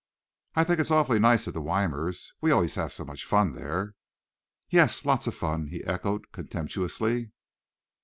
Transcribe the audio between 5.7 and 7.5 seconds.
echoed contemptuously.